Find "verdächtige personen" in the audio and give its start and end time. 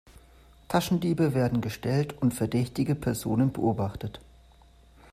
2.33-3.51